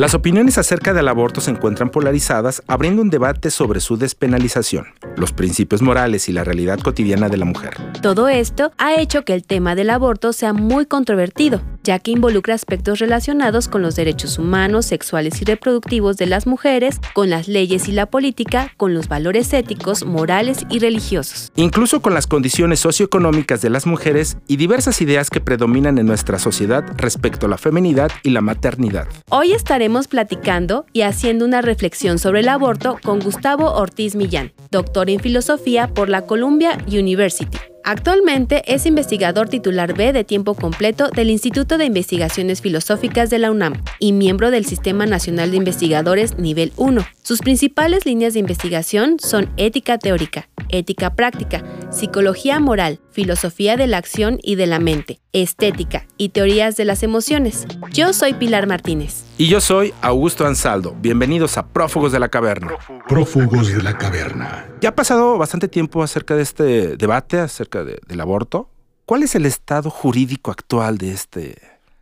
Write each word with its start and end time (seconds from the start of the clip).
Las 0.00 0.14
opiniones 0.14 0.58
acerca 0.58 0.94
del 0.94 1.08
aborto 1.08 1.40
se 1.40 1.50
encuentran 1.50 1.90
polarizadas, 1.90 2.62
abriendo 2.68 3.02
un 3.02 3.10
debate 3.10 3.50
sobre 3.50 3.80
su 3.80 3.96
despenalización, 3.96 4.86
los 5.16 5.32
principios 5.32 5.82
morales 5.82 6.28
y 6.28 6.32
la 6.32 6.44
realidad 6.44 6.78
cotidiana 6.78 7.28
de 7.28 7.36
la 7.36 7.44
mujer. 7.44 7.74
Todo 8.00 8.28
esto 8.28 8.70
ha 8.78 8.94
hecho 8.94 9.24
que 9.24 9.34
el 9.34 9.42
tema 9.42 9.74
del 9.74 9.90
aborto 9.90 10.32
sea 10.32 10.52
muy 10.52 10.86
controvertido, 10.86 11.62
ya 11.82 11.98
que 11.98 12.12
involucra 12.12 12.54
aspectos 12.54 13.00
relacionados 13.00 13.66
con 13.66 13.82
los 13.82 13.96
derechos 13.96 14.38
humanos, 14.38 14.86
sexuales 14.86 15.42
y 15.42 15.44
reproductivos 15.44 16.16
de 16.16 16.26
las 16.26 16.46
mujeres, 16.46 17.00
con 17.12 17.28
las 17.28 17.48
leyes 17.48 17.88
y 17.88 17.92
la 17.92 18.06
política, 18.06 18.72
con 18.76 18.94
los 18.94 19.08
valores 19.08 19.52
éticos, 19.52 20.04
morales 20.04 20.58
y 20.70 20.78
religiosos. 20.78 21.50
Incluso 21.56 22.02
con 22.02 22.14
las 22.14 22.28
condiciones 22.28 22.78
socioeconómicas 22.78 23.62
de 23.62 23.70
las 23.70 23.84
mujeres 23.84 24.36
y 24.46 24.58
diversas 24.58 25.00
ideas 25.00 25.28
que 25.28 25.40
predominan 25.40 25.98
en 25.98 26.06
nuestra 26.06 26.38
sociedad 26.38 26.84
respecto 26.98 27.46
a 27.46 27.48
la 27.48 27.58
feminidad 27.58 28.12
y 28.22 28.30
la 28.30 28.42
maternidad. 28.42 29.08
Hoy 29.30 29.50
estaremos 29.54 29.87
platicando 30.08 30.86
y 30.92 31.02
haciendo 31.02 31.44
una 31.44 31.62
reflexión 31.62 32.18
sobre 32.18 32.40
el 32.40 32.48
aborto 32.48 32.98
con 33.02 33.20
Gustavo 33.20 33.72
Ortiz 33.72 34.14
Millán, 34.14 34.52
doctor 34.70 35.08
en 35.10 35.20
filosofía 35.20 35.88
por 35.88 36.08
la 36.08 36.26
Columbia 36.26 36.78
University. 36.86 37.58
Actualmente 37.90 38.62
es 38.66 38.84
investigador 38.84 39.48
titular 39.48 39.94
B 39.94 40.12
de 40.12 40.22
tiempo 40.22 40.52
completo 40.52 41.08
del 41.08 41.30
Instituto 41.30 41.78
de 41.78 41.86
Investigaciones 41.86 42.60
Filosóficas 42.60 43.30
de 43.30 43.38
la 43.38 43.50
UNAM 43.50 43.82
y 43.98 44.12
miembro 44.12 44.50
del 44.50 44.66
Sistema 44.66 45.06
Nacional 45.06 45.52
de 45.52 45.56
Investigadores 45.56 46.36
Nivel 46.36 46.74
1. 46.76 47.02
Sus 47.22 47.40
principales 47.40 48.04
líneas 48.04 48.34
de 48.34 48.40
investigación 48.40 49.16
son 49.18 49.48
ética 49.56 49.96
teórica, 49.96 50.50
ética 50.68 51.14
práctica, 51.14 51.64
psicología 51.90 52.60
moral, 52.60 53.00
filosofía 53.10 53.78
de 53.78 53.86
la 53.86 53.96
acción 53.96 54.38
y 54.42 54.56
de 54.56 54.66
la 54.66 54.80
mente, 54.80 55.20
estética 55.32 56.06
y 56.18 56.28
teorías 56.28 56.76
de 56.76 56.84
las 56.84 57.02
emociones. 57.02 57.66
Yo 57.92 58.12
soy 58.12 58.34
Pilar 58.34 58.66
Martínez. 58.66 59.24
Y 59.38 59.46
yo 59.46 59.60
soy 59.60 59.94
Augusto 60.02 60.46
Ansaldo. 60.46 60.96
Bienvenidos 61.00 61.58
a 61.58 61.66
Prófugos 61.68 62.12
de 62.12 62.18
la 62.18 62.28
Caverna. 62.28 62.72
Prófugos 63.08 63.72
de 63.72 63.82
la 63.82 63.96
caverna. 63.96 64.66
Ya 64.80 64.90
ha 64.90 64.94
pasado 64.94 65.38
bastante 65.38 65.68
tiempo 65.68 66.02
acerca 66.02 66.34
de 66.34 66.42
este 66.42 66.96
debate, 66.96 67.38
acerca 67.38 67.77
del 67.84 68.20
aborto. 68.20 68.68
¿Cuál 69.04 69.22
es 69.22 69.34
el 69.34 69.46
estado 69.46 69.90
jurídico 69.90 70.50
actual 70.50 70.98
de 70.98 71.12
este, 71.12 71.56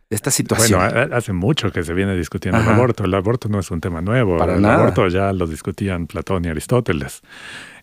esta 0.09 0.31
situación. 0.31 0.79
Bueno, 0.79 1.15
hace 1.15 1.33
mucho 1.33 1.71
que 1.71 1.83
se 1.83 1.93
viene 1.93 2.15
discutiendo 2.15 2.59
el 2.59 2.67
aborto. 2.67 3.03
El 3.03 3.13
aborto 3.13 3.49
no 3.49 3.59
es 3.59 3.69
un 3.71 3.81
tema 3.81 4.01
nuevo. 4.01 4.41
el 4.43 4.65
aborto 4.65 5.07
ya 5.09 5.33
lo 5.33 5.47
discutían 5.47 6.07
Platón 6.07 6.45
y 6.45 6.47
Aristóteles, 6.47 7.21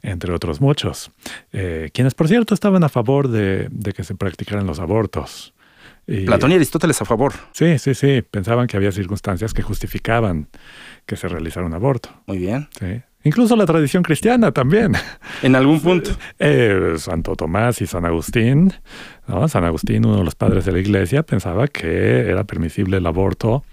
entre 0.03 0.33
otros 0.33 0.61
muchos, 0.61 1.11
eh, 1.53 1.91
quienes 1.93 2.15
por 2.15 2.29
cierto 2.29 2.55
estaban 2.55 2.83
a 2.85 2.89
favor 2.89 3.29
de, 3.29 3.69
que 3.95 4.05
se 4.05 4.15
practicaran 4.15 4.67
los 4.67 4.81
abortos. 4.81 5.53
Platón 6.07 6.53
y 6.53 6.55
Aristóteles 6.55 7.01
a 7.01 7.07
favor. 7.07 7.33
Sí, 7.53 7.79
sí, 7.79 7.95
sí. 7.95 8.23
Pensaban 8.23 8.67
que 8.67 8.77
había 8.77 8.93
circunstancias 8.93 9.55
que 9.55 9.63
justificaban 9.63 10.49
que 11.07 11.17
se 11.17 11.29
realizara 11.29 11.65
un 11.65 11.73
aborto. 11.73 12.11
Muy 12.27 12.37
bien. 12.37 12.69
Sí. 12.79 13.03
Incluso 13.25 13.57
la 13.57 13.65
tradición 13.65 14.03
cristiana 14.03 14.53
también. 14.53 14.93
En 15.43 15.57
algún 15.57 15.81
punto. 15.81 16.11
Eh, 16.39 16.95
Santo 16.99 17.37
Tomás 17.37 17.81
y 17.81 17.87
San 17.87 18.05
Agustín, 18.05 18.73
San 19.49 19.65
Agustín, 19.65 20.05
uno 20.05 20.19
de 20.19 20.25
los 20.25 20.35
padres 20.35 20.65
de 20.65 20.73
la 20.73 20.81
iglesia, 20.81 21.23
pensaba 21.23 21.69
que 21.69 22.29
era 22.29 22.45
permisible 22.45 22.99
el 22.99 23.07
aborto, 23.07 23.65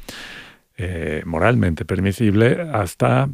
eh, 0.78 1.24
moralmente 1.26 1.84
permisible, 1.84 2.62
hasta 2.74 3.30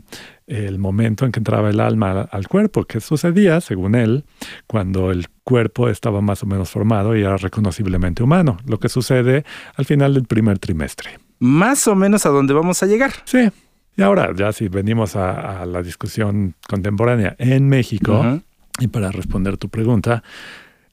el 0.48 0.80
momento 0.80 1.26
en 1.26 1.32
que 1.32 1.40
entraba 1.40 1.70
el 1.70 1.80
alma 1.80 2.22
al 2.22 2.48
cuerpo, 2.48 2.86
que 2.86 3.00
sucedía, 3.00 3.62
según 3.62 3.96
él, 3.96 4.24
cuando 4.66 5.12
el 5.12 5.28
cuerpo 5.44 5.90
estaba 5.90 6.22
más 6.22 6.42
o 6.44 6.46
menos 6.46 6.70
formado 6.70 7.16
y 7.16 7.22
era 7.22 7.38
reconociblemente 7.38 8.24
humano, 8.24 8.58
lo 8.66 8.80
que 8.80 8.90
sucede 8.90 9.44
al 9.76 9.86
final 9.86 10.14
del 10.14 10.24
primer 10.24 10.58
trimestre. 10.58 11.20
Más 11.40 11.88
o 11.88 11.96
menos 11.96 12.26
a 12.26 12.30
dónde 12.30 12.54
vamos 12.54 12.82
a 12.82 12.88
llegar. 12.88 13.12
Sí, 13.26 13.50
y 13.98 14.02
ahora, 14.04 14.32
ya 14.36 14.54
si 14.54 14.70
venimos 14.70 15.16
a, 15.16 15.66
la 15.66 15.82
discusión 15.82 16.54
contemporánea 16.70 17.36
en 17.40 17.68
México, 17.68 18.42
y 18.80 18.88
para 18.88 19.12
responder 19.12 19.58
tu 19.58 19.70
pregunta, 19.70 20.24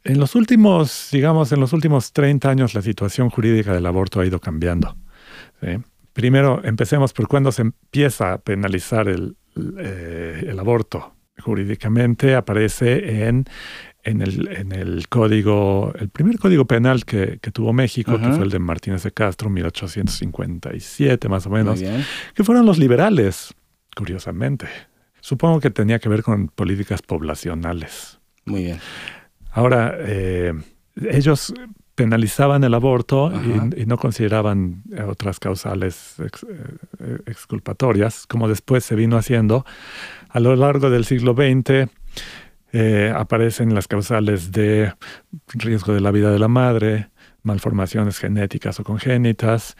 en 0.05 0.19
los 0.19 0.35
últimos, 0.35 1.11
digamos, 1.13 1.53
en 1.53 1.61
los 1.61 1.73
últimos 1.75 2.13
30 2.13 2.49
años 2.49 2.75
la 2.75 2.81
situación 2.83 3.29
jurídica 3.29 3.73
del 3.75 3.85
aborto 3.85 4.21
ha 4.21 4.27
ido 4.27 4.41
cambiando. 4.41 4.97
Primero, 6.15 6.63
empecemos 6.65 7.13
por 7.13 7.29
cuando 7.29 7.53
se 7.53 7.63
empieza 7.63 8.33
a 8.33 8.39
penalizar 8.39 9.09
el, 9.09 9.37
eh, 9.79 10.47
el 10.49 10.59
aborto. 10.59 11.15
Jurídicamente 11.39 12.35
aparece 12.35 13.27
en 13.27 13.45
en 14.05 14.21
el, 14.21 14.49
en 14.49 14.73
el 14.73 15.09
código, 15.09 15.93
el 15.99 16.11
primer 16.11 16.39
código 16.39 16.67
penal 16.67 17.05
que, 17.05 17.39
tuvo 17.53 17.73
México, 17.73 18.19
que 18.19 18.29
fue 18.33 18.45
el 18.45 18.51
de 18.51 18.59
Martínez 18.59 19.03
de 19.03 19.13
Castro, 19.13 19.49
1857 19.51 21.29
más 21.29 21.47
o 21.47 21.51
menos, 21.51 21.83
que 22.35 22.45
fueron 22.45 22.67
los 22.67 22.79
liberales, 22.79 23.55
curiosamente. 23.97 24.67
Supongo 25.21 25.61
que 25.61 25.71
tenía 25.71 25.99
que 25.99 26.09
ver 26.11 26.23
con 26.23 26.49
políticas 26.49 27.01
poblacionales. 27.01 28.21
Muy 28.45 28.65
bien. 28.65 28.79
Ahora, 29.51 29.97
eh, 29.99 30.53
ellos 30.97 31.55
penalizaban 31.95 32.63
el 32.65 32.75
aborto 32.75 33.33
y, 33.77 33.87
no 33.87 33.97
consideraban 33.97 34.83
otras 35.07 35.39
causales 35.39 36.17
eh, 36.19 37.19
exculpatorias, 37.27 38.27
como 38.27 38.49
después 38.49 38.85
se 38.85 38.97
vino 38.97 39.17
haciendo 39.17 39.65
a 40.29 40.41
lo 40.41 40.57
largo 40.57 40.91
del 40.91 41.05
siglo 41.05 41.35
XX 41.35 41.89
eh, 42.77 43.13
aparecen 43.15 43.73
las 43.73 43.87
causales 43.87 44.51
de 44.51 44.93
riesgo 45.47 45.95
de 45.95 46.01
la 46.01 46.11
vida 46.11 46.33
de 46.33 46.41
la 46.41 46.49
madre, 46.49 47.09
malformaciones 47.45 48.19
genéticas 48.19 48.81
o 48.81 48.83
congénitas 48.83 49.77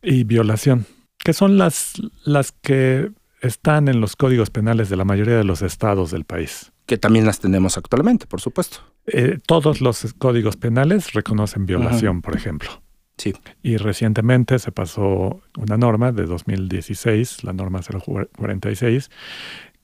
y 0.00 0.22
violación, 0.22 0.86
que 1.18 1.32
son 1.32 1.58
las, 1.58 1.94
las 2.24 2.52
que 2.52 3.10
están 3.40 3.88
en 3.88 4.00
los 4.00 4.14
códigos 4.14 4.50
penales 4.50 4.88
de 4.88 4.96
la 4.96 5.04
mayoría 5.04 5.36
de 5.36 5.42
los 5.42 5.60
estados 5.62 6.12
del 6.12 6.24
país. 6.24 6.70
Que 6.86 6.98
también 6.98 7.26
las 7.26 7.40
tenemos 7.40 7.76
actualmente, 7.76 8.28
por 8.28 8.40
supuesto. 8.40 8.78
Eh, 9.06 9.38
todos 9.44 9.80
los 9.80 10.14
códigos 10.16 10.56
penales 10.56 11.14
reconocen 11.14 11.66
violación, 11.66 12.22
por 12.22 12.36
ejemplo. 12.36 12.70
Sí. 13.16 13.34
Y 13.60 13.76
recientemente 13.76 14.60
se 14.60 14.70
pasó 14.70 15.40
una 15.58 15.76
norma 15.76 16.12
de 16.12 16.26
2016, 16.26 17.42
la 17.42 17.52
norma 17.52 17.80
046, 17.80 19.10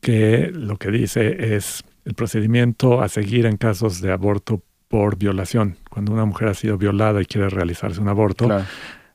que 0.00 0.52
lo 0.52 0.76
que 0.76 0.92
dice 0.92 1.56
es 1.56 1.82
el 2.06 2.14
procedimiento 2.14 3.02
a 3.02 3.08
seguir 3.08 3.46
en 3.46 3.56
casos 3.56 4.00
de 4.00 4.12
aborto 4.12 4.62
por 4.88 5.18
violación. 5.18 5.76
Cuando 5.90 6.12
una 6.12 6.24
mujer 6.24 6.48
ha 6.48 6.54
sido 6.54 6.78
violada 6.78 7.20
y 7.20 7.26
quiere 7.26 7.50
realizarse 7.50 8.00
un 8.00 8.08
aborto, 8.08 8.48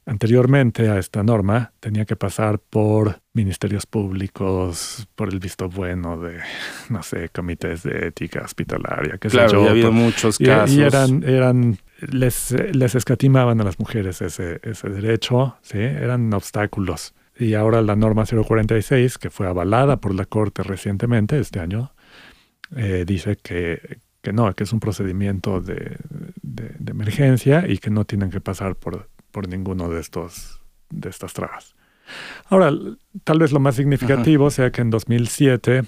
anteriormente 0.06 0.90
a 0.90 1.00
esta 1.00 1.24
norma 1.24 1.72
tenía 1.80 2.04
que 2.04 2.18
pasar 2.18 2.60
por 2.60 3.22
ministerios 3.34 3.86
públicos, 3.86 5.08
por 5.16 5.30
el 5.30 5.40
visto 5.40 5.70
bueno 5.70 6.20
de, 6.20 6.40
no 6.90 7.02
sé, 7.02 7.30
comités 7.30 7.84
de 7.84 8.08
ética 8.08 8.42
hospitalaria, 8.44 9.18
qué 9.18 9.30
claro, 9.30 9.50
sé 9.50 9.56
yo. 9.56 9.64
Y 9.64 9.68
ha 9.68 9.72
habido 9.72 9.92
muchos 9.94 10.38
casos. 10.38 10.76
Y, 10.76 10.82
eran, 10.82 11.24
eran 11.24 11.78
les, 12.02 12.52
les 12.74 12.96
escatimaban 12.96 13.62
a 13.62 13.64
las 13.64 13.80
mujeres 13.80 14.22
ese, 14.22 14.60
ese 14.64 14.90
derecho, 14.90 15.56
¿sí? 15.62 15.80
Eran 15.80 16.34
obstáculos. 16.34 17.14
Y 17.40 17.54
ahora 17.54 17.82
la 17.82 17.96
norma 17.96 18.26
046, 18.26 19.18
que 19.18 19.30
fue 19.30 19.48
avalada 19.48 19.98
por 19.98 20.14
la 20.14 20.26
Corte 20.26 20.62
recientemente, 20.62 21.40
este 21.40 21.62
año, 21.62 21.94
eh, 22.76 23.04
dice 23.06 23.38
que, 23.38 24.00
que, 24.22 24.34
no, 24.34 24.54
que 24.54 24.64
es 24.64 24.74
un 24.74 24.80
procedimiento 24.80 25.62
de, 25.62 25.98
de, 26.42 26.92
emergencia 26.92 27.68
y 27.68 27.78
que 27.78 27.90
no 27.90 28.06
tienen 28.06 28.30
que 28.30 28.42
pasar 28.42 28.76
por, 28.76 29.10
por 29.32 29.48
ninguno 29.48 29.90
de, 29.90 30.00
estos, 30.00 30.62
de 30.90 31.10
estas 31.10 31.34
trabas. 31.34 31.76
Ahora, 32.48 32.72
tal 33.24 33.40
vez 33.40 33.52
lo 33.52 33.60
más 33.60 33.76
significativo 33.76 34.50
sea 34.50 34.72
que 34.72 34.82
en 34.82 34.90
2007 34.90 35.84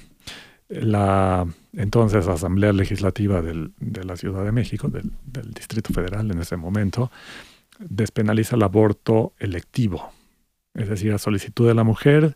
la 0.69 1.45
entonces 1.74 2.27
Asamblea 2.27 2.71
Legislativa 2.71 3.41
del, 3.41 3.74
de 3.79 4.03
la 4.03 4.15
Ciudad 4.15 4.44
de 4.44 4.51
México, 4.51 4.89
del, 4.89 5.12
del, 5.25 5.53
Distrito 5.53 5.94
Federal 5.94 6.31
en 6.31 6.39
ese 6.39 6.56
momento, 6.56 7.12
despenaliza 7.79 8.56
el 8.56 8.63
aborto 8.63 9.33
electivo, 9.39 10.12
es 10.74 10.88
decir, 10.88 11.13
a 11.13 11.18
solicitud 11.18 11.68
de 11.68 11.74
la 11.74 11.83
mujer 11.83 12.36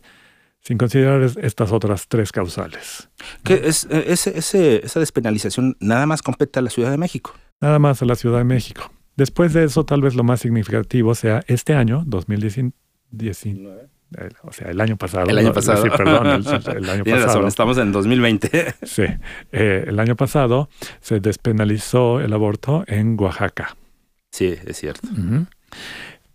sin 0.68 0.76
considerar 0.76 1.22
estas 1.22 1.72
otras 1.72 2.08
tres 2.08 2.30
causales. 2.30 3.08
Que 3.42 3.54
es, 3.68 3.86
eh, 3.90 4.04
ese, 4.08 4.84
esa 4.84 5.00
despenalización 5.00 5.78
nada 5.80 6.04
más 6.04 6.20
compete 6.20 6.58
a 6.58 6.62
la 6.62 6.68
Ciudad 6.68 6.90
de 6.90 6.98
México. 6.98 7.32
Nada 7.62 7.78
más 7.78 8.02
a 8.02 8.04
la 8.04 8.16
Ciudad 8.16 8.36
de 8.36 8.44
México. 8.44 8.92
Después 9.16 9.54
de 9.54 9.64
eso, 9.64 9.86
tal 9.86 10.02
vez 10.02 10.14
lo 10.14 10.24
más 10.24 10.40
significativo 10.40 11.14
sea 11.14 11.42
este 11.46 11.72
año, 11.72 12.02
2019, 12.06 13.88
o 14.42 14.52
sea, 14.52 14.68
el 14.68 14.78
año 14.82 14.98
pasado. 14.98 15.24
El 15.30 15.38
año 15.38 15.54
pasado. 15.54 15.82
Sí, 15.82 15.88
perdón, 15.88 16.26
el, 16.26 16.32
año 16.90 17.02
Tienes 17.02 17.22
pasado. 17.22 17.26
razón, 17.26 17.46
estamos 17.46 17.78
en 17.78 17.90
2020. 17.90 18.74
Sí, 18.82 19.04
eh, 19.52 19.84
el 19.86 19.98
año 19.98 20.16
pasado 20.16 20.68
se 21.00 21.18
despenalizó 21.20 22.20
el 22.20 22.30
aborto 22.34 22.84
en 22.86 23.18
Oaxaca. 23.18 23.74
Sí, 24.30 24.54
es 24.66 24.76
cierto. 24.76 25.08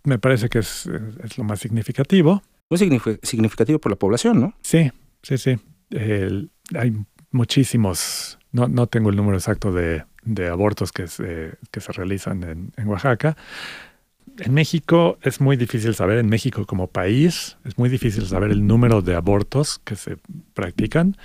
Me 0.02 0.18
parece 0.18 0.48
que 0.48 0.58
es, 0.58 0.90
es, 1.22 1.38
lo 1.38 1.44
más 1.44 1.60
significativo. 1.60 2.42
Muy 2.70 2.78
significativo 3.22 3.78
por 3.78 3.92
la 3.92 3.96
población, 3.96 4.40
¿no? 4.40 4.54
Sí, 4.62 4.90
sí, 5.22 5.38
sí. 5.38 5.58
Hay 6.74 6.92
muchísimos, 7.30 8.38
no, 8.52 8.68
no 8.68 8.86
tengo 8.86 9.10
el 9.10 9.16
número 9.16 9.36
exacto 9.36 9.72
de, 9.72 10.04
de 10.22 10.48
abortos 10.48 10.92
que 10.92 11.06
se, 11.06 11.54
que 11.70 11.80
se 11.80 11.92
realizan 11.92 12.42
en, 12.42 12.72
en 12.76 12.88
Oaxaca, 12.88 13.36
en 14.38 14.54
México 14.54 15.18
es 15.22 15.40
muy 15.40 15.56
difícil 15.56 15.94
saber, 15.94 16.18
en 16.18 16.28
México 16.28 16.66
como 16.66 16.88
país, 16.88 17.56
es 17.64 17.78
muy 17.78 17.88
difícil 17.88 18.26
saber 18.26 18.50
el 18.50 18.66
número 18.66 19.02
de 19.02 19.14
abortos 19.14 19.80
que 19.84 19.96
se 19.96 20.16
practican. 20.54 21.16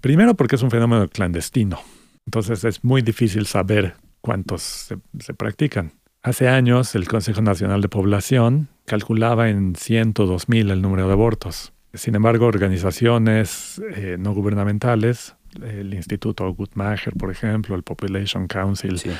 Primero 0.00 0.34
porque 0.34 0.56
es 0.56 0.62
un 0.62 0.70
fenómeno 0.70 1.08
clandestino. 1.08 1.80
Entonces 2.24 2.64
es 2.64 2.82
muy 2.82 3.02
difícil 3.02 3.46
saber 3.46 3.94
cuántos 4.20 4.62
se, 4.62 4.98
se 5.20 5.34
practican. 5.34 5.92
Hace 6.26 6.48
años 6.48 6.96
el 6.96 7.06
Consejo 7.06 7.40
Nacional 7.40 7.80
de 7.80 7.88
Población 7.88 8.66
calculaba 8.84 9.48
en 9.48 9.76
102 9.76 10.48
mil 10.48 10.72
el 10.72 10.82
número 10.82 11.06
de 11.06 11.12
abortos. 11.12 11.72
Sin 11.94 12.16
embargo, 12.16 12.46
organizaciones 12.46 13.80
eh, 13.94 14.16
no 14.18 14.34
gubernamentales, 14.34 15.36
el 15.62 15.94
Instituto 15.94 16.52
Guttmacher, 16.52 17.12
por 17.12 17.30
ejemplo, 17.30 17.76
el 17.76 17.84
Population 17.84 18.48
Council, 18.48 18.98
sí 18.98 19.10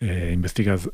eh, 0.00 0.38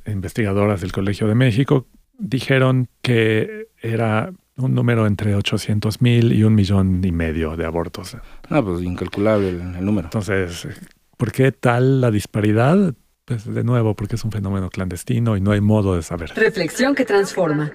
investigadoras 0.06 0.80
del 0.80 0.92
Colegio 0.92 1.26
de 1.26 1.34
México 1.34 1.88
dijeron 2.16 2.88
que 3.02 3.66
era 3.82 4.32
un 4.56 4.72
número 4.72 5.04
entre 5.04 5.34
800 5.34 6.00
mil 6.00 6.32
y 6.32 6.44
un 6.44 6.54
millón 6.54 7.04
y 7.04 7.10
medio 7.10 7.56
de 7.56 7.66
abortos. 7.66 8.16
Ah, 8.48 8.62
pues 8.62 8.82
incalculable 8.82 9.48
el, 9.48 9.60
el, 9.60 9.84
número. 9.84 10.06
Entonces, 10.06 10.68
¿por 11.16 11.32
qué 11.32 11.50
tal 11.50 12.00
la 12.00 12.12
disparidad? 12.12 12.94
Pues 13.26 13.46
de 13.46 13.64
nuevo, 13.64 13.94
porque 13.94 14.16
es 14.16 14.24
un 14.24 14.30
fenómeno 14.30 14.68
clandestino 14.68 15.38
y 15.38 15.40
no 15.40 15.52
hay 15.52 15.62
modo 15.62 15.96
de 15.96 16.02
saber. 16.02 16.30
Reflexión 16.36 16.94
que 16.94 17.06
transforma. 17.06 17.72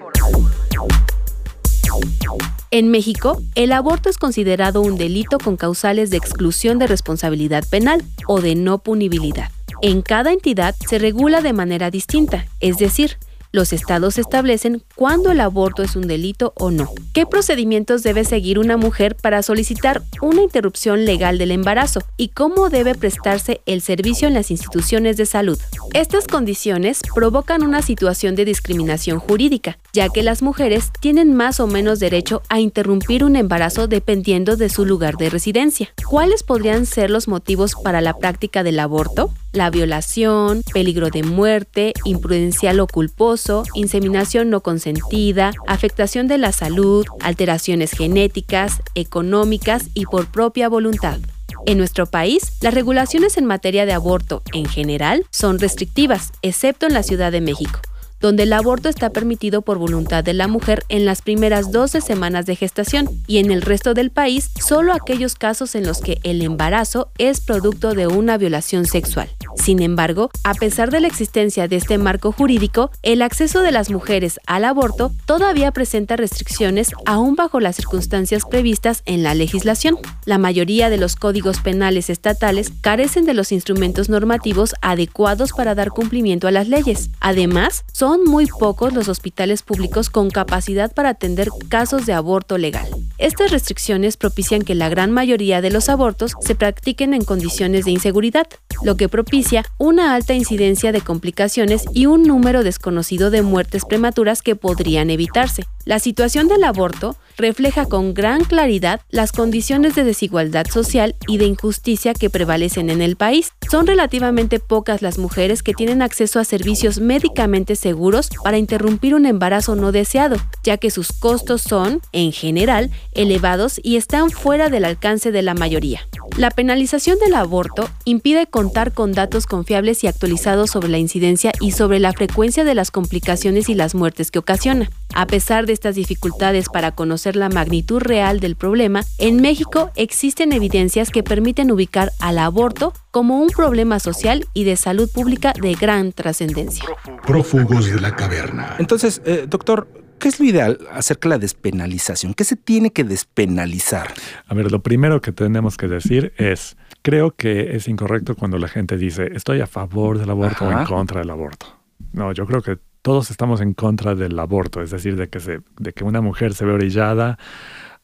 En 2.70 2.88
México, 2.92 3.42
el 3.56 3.72
aborto 3.72 4.08
es 4.08 4.16
considerado 4.16 4.80
un 4.80 4.96
delito 4.96 5.38
con 5.38 5.56
causales 5.56 6.10
de 6.10 6.18
exclusión 6.18 6.78
de 6.78 6.86
responsabilidad 6.86 7.64
penal 7.68 8.04
o 8.28 8.40
de 8.40 8.54
no 8.54 8.78
punibilidad. 8.78 9.50
En 9.82 10.02
cada 10.02 10.32
entidad 10.32 10.76
se 10.88 11.00
regula 11.00 11.40
de 11.40 11.52
manera 11.52 11.90
distinta, 11.90 12.46
es 12.60 12.78
decir, 12.78 13.16
los 13.52 13.72
estados 13.72 14.18
establecen 14.18 14.82
cuándo 14.94 15.30
el 15.30 15.40
aborto 15.40 15.82
es 15.82 15.96
un 15.96 16.06
delito 16.06 16.52
o 16.56 16.70
no. 16.70 16.92
¿Qué 17.12 17.26
procedimientos 17.26 18.02
debe 18.02 18.24
seguir 18.24 18.58
una 18.58 18.76
mujer 18.76 19.16
para 19.16 19.42
solicitar 19.42 20.02
una 20.20 20.42
interrupción 20.42 21.04
legal 21.04 21.38
del 21.38 21.50
embarazo? 21.50 22.00
¿Y 22.16 22.28
cómo 22.28 22.70
debe 22.70 22.94
prestarse 22.94 23.60
el 23.66 23.80
servicio 23.80 24.28
en 24.28 24.34
las 24.34 24.50
instituciones 24.50 25.16
de 25.16 25.26
salud? 25.26 25.58
Estas 25.94 26.26
condiciones 26.26 27.00
provocan 27.14 27.62
una 27.62 27.82
situación 27.82 28.36
de 28.36 28.44
discriminación 28.44 29.18
jurídica, 29.18 29.78
ya 29.92 30.08
que 30.08 30.22
las 30.22 30.42
mujeres 30.42 30.90
tienen 31.00 31.34
más 31.34 31.60
o 31.60 31.66
menos 31.66 31.98
derecho 31.98 32.42
a 32.48 32.60
interrumpir 32.60 33.24
un 33.24 33.36
embarazo 33.36 33.88
dependiendo 33.88 34.56
de 34.56 34.68
su 34.68 34.86
lugar 34.86 35.16
de 35.16 35.30
residencia. 35.30 35.92
¿Cuáles 36.08 36.42
podrían 36.42 36.86
ser 36.86 37.10
los 37.10 37.28
motivos 37.28 37.74
para 37.82 38.00
la 38.00 38.16
práctica 38.16 38.62
del 38.62 38.78
aborto? 38.78 39.32
La 39.52 39.68
violación, 39.70 40.62
peligro 40.72 41.10
de 41.10 41.24
muerte, 41.24 41.92
imprudencial 42.04 42.78
o 42.78 42.86
culposo, 42.86 43.64
inseminación 43.74 44.48
no 44.48 44.60
consentida, 44.60 45.52
afectación 45.66 46.28
de 46.28 46.38
la 46.38 46.52
salud, 46.52 47.04
alteraciones 47.20 47.90
genéticas, 47.90 48.80
económicas 48.94 49.86
y 49.92 50.06
por 50.06 50.26
propia 50.26 50.68
voluntad. 50.68 51.18
En 51.66 51.78
nuestro 51.78 52.06
país, 52.06 52.52
las 52.60 52.74
regulaciones 52.74 53.36
en 53.36 53.44
materia 53.44 53.86
de 53.86 53.92
aborto, 53.92 54.42
en 54.52 54.66
general, 54.66 55.26
son 55.30 55.58
restrictivas, 55.58 56.32
excepto 56.42 56.86
en 56.86 56.94
la 56.94 57.02
Ciudad 57.02 57.32
de 57.32 57.40
México 57.40 57.80
donde 58.20 58.44
el 58.44 58.52
aborto 58.52 58.88
está 58.88 59.10
permitido 59.10 59.62
por 59.62 59.78
voluntad 59.78 60.22
de 60.24 60.34
la 60.34 60.48
mujer 60.48 60.84
en 60.88 61.04
las 61.04 61.22
primeras 61.22 61.72
12 61.72 62.00
semanas 62.00 62.46
de 62.46 62.56
gestación 62.56 63.08
y 63.26 63.38
en 63.38 63.50
el 63.50 63.62
resto 63.62 63.94
del 63.94 64.10
país 64.10 64.50
solo 64.60 64.92
aquellos 64.92 65.34
casos 65.34 65.74
en 65.74 65.86
los 65.86 66.00
que 66.00 66.20
el 66.22 66.42
embarazo 66.42 67.10
es 67.18 67.40
producto 67.40 67.94
de 67.94 68.06
una 68.06 68.36
violación 68.38 68.86
sexual. 68.86 69.28
Sin 69.56 69.82
embargo, 69.82 70.30
a 70.44 70.54
pesar 70.54 70.90
de 70.90 71.00
la 71.00 71.06
existencia 71.06 71.68
de 71.68 71.76
este 71.76 71.98
marco 71.98 72.32
jurídico, 72.32 72.90
el 73.02 73.22
acceso 73.22 73.62
de 73.62 73.72
las 73.72 73.90
mujeres 73.90 74.40
al 74.46 74.64
aborto 74.64 75.12
todavía 75.26 75.70
presenta 75.72 76.16
restricciones 76.16 76.92
aún 77.06 77.36
bajo 77.36 77.60
las 77.60 77.76
circunstancias 77.76 78.44
previstas 78.48 79.02
en 79.06 79.22
la 79.22 79.34
legislación. 79.34 79.98
La 80.24 80.38
mayoría 80.38 80.90
de 80.90 80.96
los 80.96 81.16
códigos 81.16 81.60
penales 81.60 82.10
estatales 82.10 82.72
carecen 82.80 83.24
de 83.24 83.34
los 83.34 83.52
instrumentos 83.52 84.08
normativos 84.08 84.74
adecuados 84.80 85.52
para 85.52 85.74
dar 85.74 85.90
cumplimiento 85.90 86.48
a 86.48 86.50
las 86.50 86.68
leyes. 86.68 87.10
Además, 87.20 87.84
son 87.92 88.09
son 88.10 88.24
muy 88.24 88.46
pocos 88.46 88.92
los 88.92 89.06
hospitales 89.06 89.62
públicos 89.62 90.10
con 90.10 90.30
capacidad 90.30 90.92
para 90.92 91.10
atender 91.10 91.48
casos 91.68 92.06
de 92.06 92.12
aborto 92.12 92.58
legal. 92.58 92.88
Estas 93.18 93.52
restricciones 93.52 94.16
propician 94.16 94.62
que 94.62 94.74
la 94.74 94.88
gran 94.88 95.12
mayoría 95.12 95.60
de 95.60 95.70
los 95.70 95.88
abortos 95.88 96.34
se 96.40 96.56
practiquen 96.56 97.14
en 97.14 97.24
condiciones 97.24 97.84
de 97.84 97.92
inseguridad, 97.92 98.48
lo 98.82 98.96
que 98.96 99.08
propicia 99.08 99.64
una 99.78 100.12
alta 100.16 100.34
incidencia 100.34 100.90
de 100.90 101.02
complicaciones 101.02 101.84
y 101.94 102.06
un 102.06 102.24
número 102.24 102.64
desconocido 102.64 103.30
de 103.30 103.42
muertes 103.42 103.84
prematuras 103.84 104.42
que 104.42 104.56
podrían 104.56 105.08
evitarse. 105.10 105.62
La 105.84 105.98
situación 105.98 106.46
del 106.46 106.64
aborto 106.64 107.16
refleja 107.38 107.86
con 107.86 108.12
gran 108.12 108.44
claridad 108.44 109.00
las 109.08 109.32
condiciones 109.32 109.94
de 109.94 110.04
desigualdad 110.04 110.66
social 110.66 111.16
y 111.26 111.38
de 111.38 111.46
injusticia 111.46 112.12
que 112.12 112.28
prevalecen 112.28 112.90
en 112.90 113.00
el 113.00 113.16
país. 113.16 113.52
Son 113.70 113.86
relativamente 113.86 114.60
pocas 114.60 115.00
las 115.00 115.16
mujeres 115.16 115.62
que 115.62 115.72
tienen 115.72 116.02
acceso 116.02 116.38
a 116.38 116.44
servicios 116.44 117.00
médicamente 117.00 117.76
seguros 117.76 118.28
para 118.44 118.58
interrumpir 118.58 119.14
un 119.14 119.24
embarazo 119.24 119.74
no 119.74 119.90
deseado, 119.90 120.36
ya 120.62 120.76
que 120.76 120.90
sus 120.90 121.12
costos 121.12 121.62
son, 121.62 122.00
en 122.12 122.32
general, 122.32 122.90
elevados 123.12 123.80
y 123.82 123.96
están 123.96 124.30
fuera 124.30 124.68
del 124.68 124.84
alcance 124.84 125.32
de 125.32 125.42
la 125.42 125.54
mayoría. 125.54 126.06
La 126.36 126.50
penalización 126.50 127.18
del 127.18 127.34
aborto 127.34 127.88
impide 128.04 128.46
contar 128.46 128.92
con 128.92 129.12
datos 129.12 129.46
confiables 129.46 130.04
y 130.04 130.08
actualizados 130.08 130.70
sobre 130.70 130.88
la 130.88 130.98
incidencia 130.98 131.52
y 131.60 131.72
sobre 131.72 132.00
la 132.00 132.12
frecuencia 132.12 132.64
de 132.64 132.74
las 132.74 132.90
complicaciones 132.90 133.68
y 133.68 133.74
las 133.74 133.94
muertes 133.94 134.30
que 134.30 134.38
ocasiona. 134.38 134.90
A 135.14 135.26
pesar 135.26 135.66
de 135.66 135.72
estas 135.72 135.96
dificultades 135.96 136.68
para 136.68 136.92
conocer 136.92 137.36
la 137.36 137.48
magnitud 137.48 138.00
real 138.00 138.40
del 138.40 138.56
problema, 138.56 139.02
en 139.18 139.40
México 139.42 139.90
existen 139.96 140.52
evidencias 140.52 141.10
que 141.10 141.22
permiten 141.22 141.70
ubicar 141.70 142.12
al 142.20 142.38
aborto 142.38 142.92
como 143.10 143.40
un 143.40 143.48
problema 143.48 143.98
social 143.98 144.46
y 144.54 144.64
de 144.64 144.76
salud 144.76 145.10
pública 145.12 145.52
de 145.60 145.74
gran 145.74 146.12
trascendencia. 146.12 146.84
Prófugos 147.26 147.90
de 147.90 148.00
la 148.00 148.14
caverna. 148.14 148.76
Entonces, 148.78 149.20
eh, 149.24 149.46
doctor, 149.48 149.88
¿qué 150.18 150.28
es 150.28 150.38
lo 150.38 150.46
ideal 150.46 150.78
acerca 150.92 151.28
de 151.28 151.34
la 151.34 151.38
despenalización? 151.38 152.34
¿Qué 152.34 152.44
se 152.44 152.56
tiene 152.56 152.90
que 152.90 153.02
despenalizar? 153.02 154.12
A 154.46 154.54
ver, 154.54 154.70
lo 154.70 154.80
primero 154.80 155.20
que 155.20 155.32
tenemos 155.32 155.76
que 155.76 155.88
decir 155.88 156.32
es, 156.36 156.76
creo 157.02 157.32
que 157.32 157.74
es 157.74 157.88
incorrecto 157.88 158.36
cuando 158.36 158.58
la 158.58 158.68
gente 158.68 158.96
dice, 158.96 159.30
estoy 159.34 159.60
a 159.60 159.66
favor 159.66 160.18
del 160.18 160.30
aborto 160.30 160.66
Ajá. 160.66 160.76
o 160.76 160.80
en 160.80 160.86
contra 160.86 161.20
del 161.20 161.30
aborto. 161.30 161.66
No, 162.12 162.32
yo 162.32 162.46
creo 162.46 162.62
que 162.62 162.78
todos 163.02 163.30
estamos 163.30 163.60
en 163.60 163.74
contra 163.74 164.14
del 164.14 164.38
aborto, 164.38 164.82
es 164.82 164.90
decir, 164.90 165.16
de 165.16 165.28
que, 165.28 165.40
se, 165.40 165.60
de 165.78 165.92
que 165.92 166.04
una 166.04 166.20
mujer 166.20 166.54
se 166.54 166.64
ve 166.64 166.72
orillada 166.72 167.38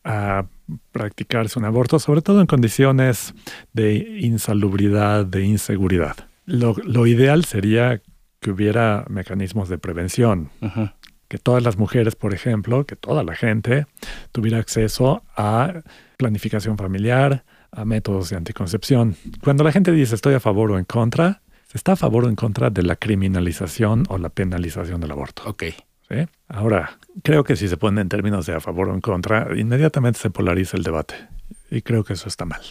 a 0.05 0.47
practicarse 0.93 1.59
un 1.59 1.65
aborto, 1.65 1.99
sobre 1.99 2.23
todo 2.23 2.41
en 2.41 2.47
condiciones 2.47 3.35
de 3.73 4.19
insalubridad, 4.21 5.26
de 5.26 5.45
inseguridad. 5.45 6.17
Lo, 6.45 6.75
lo 6.85 7.07
ideal 7.07 7.45
sería 7.45 8.00
que 8.41 8.50
hubiera 8.50 9.05
mecanismos 9.09 9.69
de 9.69 9.79
prevención, 9.79 10.50
que 11.29 11.38
todas 11.38 11.62
las 11.62 11.76
mujeres, 11.76 12.15
por 12.15 12.33
ejemplo, 12.33 12.87
que 12.87 12.95
toda 12.95 13.25
la 13.25 13.35
gente 13.35 13.87
tuviera 14.31 14.59
acceso 14.59 15.25
a 15.37 15.83
planificación 16.17 16.76
familiar, 16.76 17.45
a 17.73 17.85
métodos 17.85 18.31
de 18.31 18.37
anticoncepción. 18.37 19.17
Cuando 19.43 19.65
la 19.65 19.73
gente 19.73 19.91
dice 19.91 20.15
estoy 20.15 20.35
a 20.35 20.41
favor 20.41 20.71
o 20.71 20.79
en 20.79 20.85
contra, 20.85 21.43
se 21.67 21.79
está 21.79 21.93
a 21.93 21.97
favor 21.97 22.25
o 22.25 22.29
en 22.29 22.37
contra 22.37 22.71
de 22.71 22.83
la 22.83 22.97
criminalización 22.97 24.05
o 24.09 24.19
la 24.19 24.29
penalización 24.29 25.01
del 25.01 25.11
aborto. 25.11 25.43
Ok. 25.47 25.65
¿Sí? 26.09 26.29
Ahora, 26.49 26.99
creo 27.25 27.43
que 27.43 27.57
si 27.57 27.67
se 27.69 27.77
pone 27.77 28.01
en 28.01 28.09
términos 28.09 28.47
de 28.47 28.55
a 28.55 28.61
favor 28.61 28.89
o 28.89 28.95
en 28.95 29.01
contra, 29.01 29.49
inmediatamente 29.57 30.21
se 30.21 30.31
polariza 30.31 30.77
el 30.77 30.85
debate. 30.85 31.15
Y 31.71 31.83
creo 31.83 32.05
que 32.05 32.13
eso 32.13 32.29
está 32.29 32.45
mal. 32.45 32.63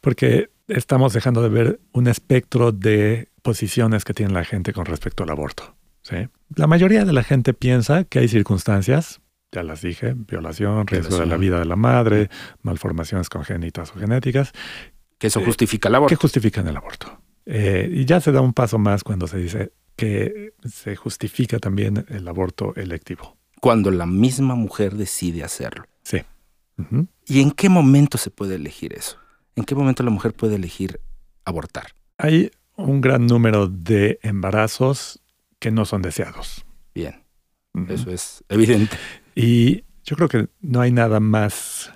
Porque 0.00 0.50
estamos 0.68 1.12
dejando 1.14 1.42
de 1.42 1.48
ver 1.48 1.80
un 1.92 2.06
espectro 2.06 2.72
de 2.72 3.28
posiciones 3.42 4.04
que 4.04 4.12
tiene 4.12 4.34
la 4.34 4.44
gente 4.44 4.72
con 4.72 4.84
respecto 4.84 5.22
al 5.22 5.30
aborto. 5.30 5.74
¿sí? 6.02 6.28
La 6.54 6.66
mayoría 6.66 7.04
de 7.04 7.12
la 7.12 7.22
gente 7.22 7.54
piensa 7.54 8.04
que 8.04 8.18
hay 8.18 8.28
circunstancias, 8.28 9.20
ya 9.52 9.62
las 9.62 9.82
dije, 9.82 10.14
violación, 10.14 10.86
riesgo 10.86 11.18
de 11.18 11.26
la 11.26 11.36
vida 11.36 11.58
de 11.58 11.64
la 11.64 11.76
madre, 11.76 12.30
malformaciones 12.62 13.28
congénitas 13.28 13.90
o 13.96 13.98
genéticas. 13.98 14.52
Que 15.18 15.26
eso 15.26 15.40
justifica 15.44 15.88
el 15.88 15.96
aborto. 15.96 16.14
Que 16.14 16.20
justifican 16.20 16.68
el 16.68 16.76
aborto. 16.76 17.19
Eh, 17.52 17.90
y 17.92 18.04
ya 18.04 18.20
se 18.20 18.30
da 18.30 18.40
un 18.40 18.52
paso 18.52 18.78
más 18.78 19.02
cuando 19.02 19.26
se 19.26 19.38
dice 19.38 19.72
que 19.96 20.54
se 20.64 20.94
justifica 20.94 21.58
también 21.58 22.06
el 22.08 22.28
aborto 22.28 22.74
electivo. 22.76 23.36
cuando 23.60 23.90
la 23.90 24.06
misma 24.06 24.54
mujer 24.54 24.94
decide 24.94 25.44
hacerlo. 25.44 25.84
Sí. 26.02 26.22
¿Y 27.26 27.42
en 27.42 27.50
qué 27.50 27.68
momento 27.68 28.16
se 28.16 28.30
puede 28.30 28.54
elegir 28.54 28.94
eso? 28.94 29.18
¿En 29.54 29.64
qué 29.64 29.74
momento 29.74 30.02
la 30.02 30.10
mujer 30.10 30.32
puede 30.32 30.54
elegir 30.54 30.98
abortar? 31.44 31.88
Hay 32.16 32.52
un 32.76 33.02
gran 33.02 33.26
número 33.26 33.66
de 33.66 34.18
embarazos 34.22 35.20
que 35.58 35.70
no 35.70 35.84
son 35.84 36.00
deseados. 36.00 36.64
Bien, 36.94 37.22
eso 37.88 38.10
es 38.10 38.42
evidente. 38.48 38.96
Y 39.34 39.84
yo 40.04 40.16
creo 40.16 40.28
que 40.28 40.48
no 40.60 40.80
hay 40.80 40.92
nada 40.92 41.20
más, 41.20 41.92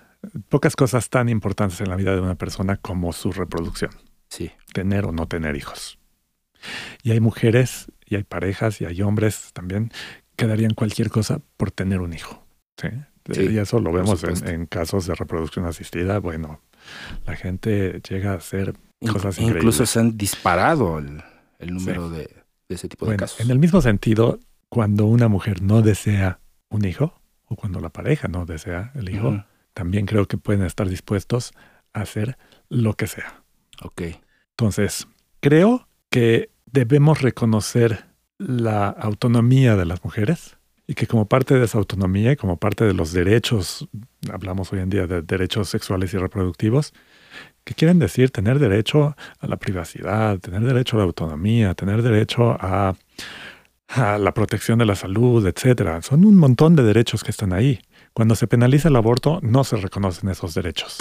pocas 0.51 0.77
cosas 0.77 1.09
tan 1.09 1.31
importantes 1.31 1.81
en 1.81 1.89
la 1.89 1.97
vida 1.97 2.15
de 2.15 2.21
una 2.21 2.35
persona 2.35 2.77
como 2.77 3.15
su 3.15 3.33
reproducción. 3.33 3.93
Sí. 4.29 4.51
Tener 4.75 5.07
o 5.07 5.13
no 5.13 5.27
tener 5.29 5.57
hijos. 5.57 5.99
Y 7.03 7.13
hay 7.13 7.21
mujeres, 7.21 7.87
y 8.05 8.17
hay 8.17 8.25
parejas, 8.25 8.81
y 8.81 8.85
hay 8.85 9.01
hombres 9.03 9.53
también 9.53 9.91
que 10.37 10.47
darían 10.47 10.75
cualquier 10.75 11.11
cosa 11.11 11.41
por 11.57 11.71
tener 11.71 12.01
un 12.01 12.13
hijo. 12.13 12.45
Sí. 12.77 12.89
y 13.41 13.57
eso 13.59 13.79
lo 13.79 13.93
vemos 13.93 14.25
en, 14.25 14.67
casos 14.67 15.07
de 15.07 15.15
reproducción 15.15 15.65
asistida. 15.65 16.19
Bueno, 16.19 16.61
la 17.25 17.37
gente 17.37 18.03
llega 18.09 18.33
a 18.33 18.37
hacer 18.37 18.75
cosas 19.01 19.39
increíbles. 19.39 19.63
Incluso 19.63 19.87
se 19.87 20.01
han 20.01 20.19
disparado 20.19 20.99
el, 20.99 21.23
número 21.61 22.11
de, 22.11 22.29
ese 22.69 22.89
tipo 22.89 23.07
de 23.07 23.17
casos. 23.17 23.41
En 23.41 23.51
el 23.51 23.59
mismo 23.61 23.81
sentido, 23.81 24.41
cuando 24.69 25.07
una 25.07 25.29
mujer 25.29 25.63
no 25.63 25.83
desea 25.83 26.41
un 26.69 26.85
hijo, 26.85 27.15
o 27.47 27.57
cuando 27.57 27.81
la 27.81 27.91
pareja 27.91 28.27
no 28.27 28.45
desea 28.45 28.91
el 28.97 29.09
hijo, 29.09 29.45
también 29.73 30.07
creo 30.07 30.27
que 30.27 30.37
pueden 30.37 30.65
estar 30.65 30.89
dispuestos 30.89 31.53
a 31.93 32.01
hacer 32.01 32.37
lo 32.69 32.95
que 32.95 33.07
sea. 33.07 33.45
Ok. 33.83 34.03
Entonces, 34.57 35.09
creo 35.41 35.89
que 36.11 36.51
debemos 36.67 37.23
reconocer 37.23 38.05
la 38.39 38.89
autonomía 38.89 39.77
de 39.77 39.85
las 39.85 40.05
mujeres 40.05 40.57
y 40.87 40.95
que 40.95 41.07
como 41.07 41.27
parte 41.27 41.55
de 41.55 41.65
esa 41.65 41.79
autonomía 41.79 42.37
como 42.37 42.59
parte 42.59 42.85
de 42.85 42.95
los 42.95 43.13
derechos, 43.13 43.89
hablamos 44.33 44.73
hoy 44.73 44.81
en 44.81 44.91
día 44.91 45.07
de 45.07 45.23
derechos 45.23 45.69
sexuales 45.69 46.13
y 46.15 46.19
reproductivos, 46.19 46.93
que 47.65 47.75
quieren 47.75 47.99
decir 47.99 48.31
tener 48.31 48.59
derecho 48.59 49.17
a 49.41 49.47
la 49.47 49.57
privacidad, 49.57 50.39
tener 50.39 50.63
derecho 50.63 50.97
a 50.97 50.99
la 50.99 51.05
autonomía, 51.05 51.75
tener 51.75 52.03
derecho 52.03 52.53
a, 52.61 52.95
a 53.89 54.19
la 54.19 54.35
protección 54.35 54.79
de 54.79 54.87
la 54.87 54.95
salud, 54.95 55.47
etcétera. 55.47 56.03
Son 56.03 56.25
un 56.25 56.37
montón 56.37 56.77
de 56.77 56.83
derechos 56.83 57.25
que 57.25 57.31
están 57.31 57.53
ahí. 57.53 57.81
Cuando 58.13 58.37
se 58.37 58.47
penaliza 58.47 58.89
el 58.89 58.97
aborto, 58.97 59.41
no 59.43 59.65
se 59.65 59.77
reconocen 59.79 60.29
esos 60.29 60.55
derechos. 60.55 60.99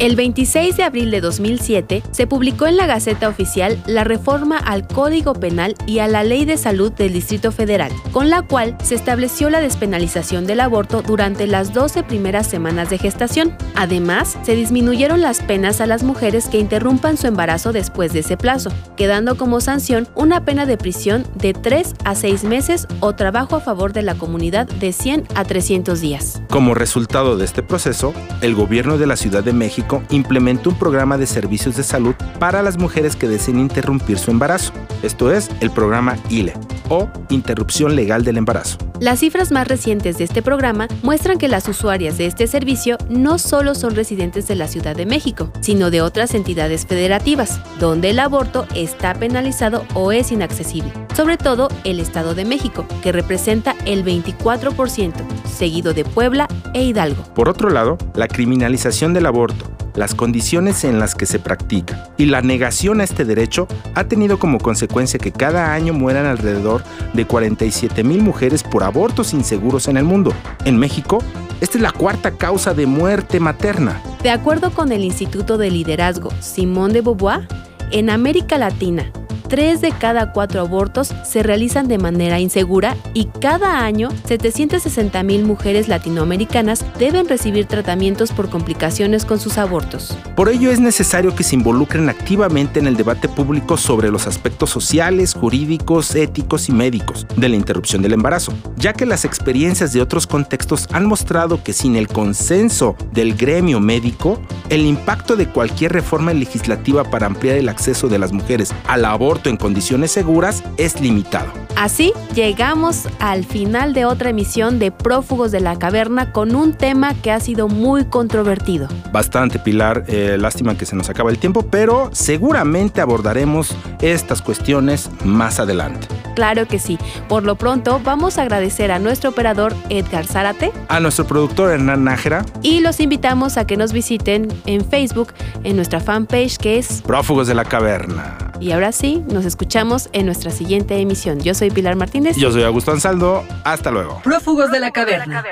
El 0.00 0.16
26 0.16 0.76
de 0.76 0.82
abril 0.82 1.12
de 1.12 1.20
2007 1.20 2.02
se 2.10 2.26
publicó 2.26 2.66
en 2.66 2.76
la 2.76 2.86
Gaceta 2.86 3.28
Oficial 3.28 3.80
la 3.86 4.02
reforma 4.02 4.58
al 4.58 4.88
Código 4.88 5.34
Penal 5.34 5.76
y 5.86 6.00
a 6.00 6.08
la 6.08 6.24
Ley 6.24 6.44
de 6.44 6.56
Salud 6.56 6.90
del 6.90 7.12
Distrito 7.12 7.52
Federal, 7.52 7.92
con 8.10 8.28
la 8.28 8.42
cual 8.42 8.76
se 8.82 8.96
estableció 8.96 9.50
la 9.50 9.60
despenalización 9.60 10.48
del 10.48 10.60
aborto 10.60 11.00
durante 11.00 11.46
las 11.46 11.72
12 11.72 12.02
primeras 12.02 12.48
semanas 12.48 12.90
de 12.90 12.98
gestación. 12.98 13.56
Además, 13.76 14.36
se 14.42 14.56
disminuyeron 14.56 15.20
las 15.20 15.40
penas 15.40 15.80
a 15.80 15.86
las 15.86 16.02
mujeres 16.02 16.48
que 16.48 16.58
interrumpan 16.58 17.16
su 17.16 17.28
embarazo 17.28 17.72
después 17.72 18.12
de 18.12 18.20
ese 18.20 18.36
plazo, 18.36 18.70
quedando 18.96 19.36
como 19.36 19.60
sanción 19.60 20.08
una 20.16 20.44
pena 20.44 20.66
de 20.66 20.76
prisión 20.76 21.24
de 21.36 21.52
3 21.52 21.94
a 22.04 22.16
6 22.16 22.42
meses 22.42 22.88
o 22.98 23.14
trabajo 23.14 23.54
a 23.54 23.60
favor 23.60 23.92
de 23.92 24.02
la 24.02 24.16
comunidad 24.16 24.66
de 24.66 24.92
100 24.92 25.28
a 25.36 25.44
300 25.44 26.00
días. 26.00 26.42
Como 26.50 26.74
resultado 26.74 27.36
de 27.36 27.44
este 27.44 27.62
proceso, 27.62 28.12
el 28.40 28.56
gobierno 28.56 28.98
de 28.98 29.06
la 29.06 29.16
Ciudad 29.16 29.44
de 29.44 29.52
México 29.52 29.83
implementó 30.10 30.70
un 30.70 30.78
programa 30.78 31.16
de 31.16 31.26
servicios 31.26 31.76
de 31.76 31.82
salud 31.82 32.14
para 32.38 32.62
las 32.62 32.78
mujeres 32.78 33.16
que 33.16 33.28
deseen 33.28 33.58
interrumpir 33.58 34.18
su 34.18 34.30
embarazo. 34.30 34.72
Esto 35.02 35.32
es 35.32 35.50
el 35.60 35.70
programa 35.70 36.16
ILE 36.30 36.54
o 36.88 37.08
Interrupción 37.30 37.96
Legal 37.96 38.24
del 38.24 38.36
Embarazo. 38.36 38.78
Las 39.00 39.20
cifras 39.20 39.50
más 39.50 39.66
recientes 39.66 40.18
de 40.18 40.24
este 40.24 40.42
programa 40.42 40.88
muestran 41.02 41.38
que 41.38 41.48
las 41.48 41.68
usuarias 41.68 42.16
de 42.16 42.26
este 42.26 42.46
servicio 42.46 42.96
no 43.08 43.38
solo 43.38 43.74
son 43.74 43.94
residentes 43.94 44.46
de 44.46 44.54
la 44.54 44.68
Ciudad 44.68 44.94
de 44.94 45.06
México, 45.06 45.50
sino 45.60 45.90
de 45.90 46.00
otras 46.00 46.34
entidades 46.34 46.86
federativas, 46.86 47.60
donde 47.80 48.10
el 48.10 48.18
aborto 48.18 48.66
está 48.74 49.14
penalizado 49.14 49.84
o 49.94 50.12
es 50.12 50.30
inaccesible, 50.32 50.92
sobre 51.14 51.36
todo 51.36 51.68
el 51.84 52.00
Estado 52.00 52.34
de 52.34 52.44
México, 52.44 52.86
que 53.02 53.12
representa 53.12 53.74
el 53.86 54.04
24%, 54.04 55.12
seguido 55.46 55.94
de 55.94 56.04
Puebla 56.04 56.48
e 56.72 56.82
Hidalgo. 56.82 57.22
Por 57.34 57.48
otro 57.48 57.70
lado, 57.70 57.98
la 58.14 58.28
criminalización 58.28 59.14
del 59.14 59.26
aborto 59.26 59.74
las 59.94 60.14
condiciones 60.14 60.84
en 60.84 60.98
las 60.98 61.14
que 61.14 61.26
se 61.26 61.38
practica 61.38 62.10
y 62.16 62.26
la 62.26 62.42
negación 62.42 63.00
a 63.00 63.04
este 63.04 63.24
derecho 63.24 63.68
ha 63.94 64.04
tenido 64.04 64.38
como 64.38 64.58
consecuencia 64.58 65.18
que 65.18 65.32
cada 65.32 65.72
año 65.72 65.92
mueran 65.92 66.26
alrededor 66.26 66.82
de 67.12 67.24
47 67.26 68.02
mil 68.02 68.22
mujeres 68.22 68.62
por 68.62 68.82
abortos 68.82 69.32
inseguros 69.32 69.88
en 69.88 69.96
el 69.96 70.04
mundo. 70.04 70.32
En 70.64 70.78
México, 70.78 71.18
esta 71.60 71.78
es 71.78 71.82
la 71.82 71.92
cuarta 71.92 72.32
causa 72.32 72.74
de 72.74 72.86
muerte 72.86 73.40
materna. 73.40 74.02
De 74.22 74.30
acuerdo 74.30 74.72
con 74.72 74.90
el 74.90 75.04
Instituto 75.04 75.58
de 75.58 75.70
Liderazgo 75.70 76.30
Simón 76.40 76.92
de 76.92 77.00
Beauvoir, 77.00 77.46
en 77.90 78.10
América 78.10 78.58
Latina, 78.58 79.12
Tres 79.54 79.80
de 79.80 79.92
cada 79.92 80.32
cuatro 80.32 80.62
abortos 80.62 81.14
se 81.22 81.44
realizan 81.44 81.86
de 81.86 81.96
manera 81.96 82.40
insegura 82.40 82.96
y 83.12 83.26
cada 83.26 83.84
año 83.84 84.08
760 84.26 85.22
mil 85.22 85.44
mujeres 85.44 85.86
latinoamericanas 85.86 86.84
deben 86.98 87.28
recibir 87.28 87.66
tratamientos 87.66 88.32
por 88.32 88.50
complicaciones 88.50 89.24
con 89.24 89.38
sus 89.38 89.56
abortos. 89.56 90.18
Por 90.34 90.48
ello 90.48 90.72
es 90.72 90.80
necesario 90.80 91.36
que 91.36 91.44
se 91.44 91.54
involucren 91.54 92.08
activamente 92.08 92.80
en 92.80 92.88
el 92.88 92.96
debate 92.96 93.28
público 93.28 93.76
sobre 93.76 94.10
los 94.10 94.26
aspectos 94.26 94.70
sociales, 94.70 95.34
jurídicos, 95.34 96.16
éticos 96.16 96.68
y 96.68 96.72
médicos 96.72 97.24
de 97.36 97.48
la 97.48 97.54
interrupción 97.54 98.02
del 98.02 98.14
embarazo, 98.14 98.52
ya 98.76 98.92
que 98.92 99.06
las 99.06 99.24
experiencias 99.24 99.92
de 99.92 100.02
otros 100.02 100.26
contextos 100.26 100.88
han 100.90 101.06
mostrado 101.06 101.62
que 101.62 101.72
sin 101.72 101.94
el 101.94 102.08
consenso 102.08 102.96
del 103.12 103.36
gremio 103.36 103.78
médico, 103.78 104.40
el 104.68 104.84
impacto 104.84 105.36
de 105.36 105.46
cualquier 105.46 105.92
reforma 105.92 106.32
legislativa 106.32 107.04
para 107.04 107.26
ampliar 107.26 107.56
el 107.56 107.68
acceso 107.68 108.08
de 108.08 108.18
las 108.18 108.32
mujeres 108.32 108.74
al 108.88 109.04
aborto 109.44 109.50
en 109.50 109.56
condiciones 109.56 110.10
seguras 110.10 110.62
es 110.76 111.00
limitado. 111.00 111.52
Así 111.76 112.12
llegamos 112.34 113.08
al 113.18 113.44
final 113.44 113.94
de 113.94 114.04
otra 114.04 114.30
emisión 114.30 114.78
de 114.78 114.90
Prófugos 114.90 115.50
de 115.50 115.60
la 115.60 115.78
Caverna 115.78 116.32
con 116.32 116.54
un 116.54 116.72
tema 116.72 117.14
que 117.14 117.30
ha 117.30 117.40
sido 117.40 117.68
muy 117.68 118.04
controvertido. 118.04 118.88
Bastante, 119.12 119.58
Pilar. 119.58 120.04
Eh, 120.08 120.36
lástima 120.38 120.76
que 120.76 120.86
se 120.86 120.96
nos 120.96 121.10
acaba 121.10 121.30
el 121.30 121.38
tiempo, 121.38 121.62
pero 121.62 122.10
seguramente 122.12 123.00
abordaremos 123.00 123.74
estas 124.00 124.40
cuestiones 124.40 125.10
más 125.24 125.58
adelante. 125.58 126.06
Claro 126.34 126.66
que 126.66 126.78
sí. 126.78 126.98
Por 127.28 127.44
lo 127.44 127.56
pronto, 127.56 128.00
vamos 128.02 128.38
a 128.38 128.42
agradecer 128.42 128.90
a 128.92 128.98
nuestro 128.98 129.30
operador 129.30 129.74
Edgar 129.88 130.26
Zárate, 130.26 130.72
a 130.88 131.00
nuestro 131.00 131.26
productor 131.26 131.70
Hernán 131.70 132.04
Nájera 132.04 132.44
y 132.62 132.80
los 132.80 133.00
invitamos 133.00 133.56
a 133.56 133.66
que 133.66 133.76
nos 133.76 133.92
visiten 133.92 134.48
en 134.66 134.84
Facebook 134.84 135.32
en 135.62 135.76
nuestra 135.76 136.00
fanpage 136.00 136.58
que 136.58 136.78
es 136.78 137.02
Prófugos 137.02 137.46
de 137.46 137.54
la 137.54 137.64
Caverna. 137.64 138.36
Y 138.60 138.72
ahora 138.72 138.92
sí, 138.92 139.24
nos 139.28 139.44
escuchamos 139.44 140.08
en 140.12 140.26
nuestra 140.26 140.50
siguiente 140.50 140.96
emisión. 140.98 141.40
Yo 141.40 141.54
soy 141.54 141.70
Pilar 141.70 141.96
Martínez. 141.96 142.36
Yo 142.36 142.50
soy 142.52 142.62
Augusto 142.62 142.92
Ansaldo. 142.92 143.44
Hasta 143.64 143.90
luego. 143.90 144.20
Prófugos 144.22 144.70
de 144.70 144.80
la 144.80 144.90
caverna. 144.90 145.44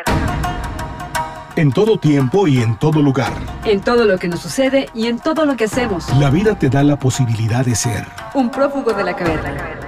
En 1.57 1.71
todo 1.71 1.99
tiempo 1.99 2.47
y 2.47 2.63
en 2.63 2.79
todo 2.79 3.03
lugar. 3.03 3.33
En 3.65 3.83
todo 3.83 4.07
lo 4.07 4.19
que 4.19 4.29
nos 4.29 4.41
sucede 4.41 4.89
y 4.95 5.09
en 5.09 5.19
todo 5.19 5.45
lo 5.45 5.57
que 5.57 5.65
hacemos. 5.65 6.09
La 6.19 6.31
vida 6.31 6.59
te 6.59 6.71
da 6.71 6.83
la 6.83 6.99
posibilidad 6.99 7.65
de 7.65 7.75
ser. 7.75 8.07
Un 8.33 8.51
prófugo 8.51 8.93
de 8.93 9.05
la 9.05 9.15
caverna. 9.15 9.82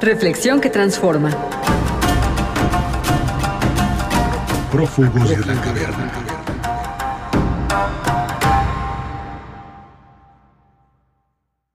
Reflexión 0.00 0.60
que 0.60 0.70
transforma. 0.70 1.30
Prófugos 4.70 5.28
de 5.28 5.44
la 5.44 5.60
caverna. 5.60 6.27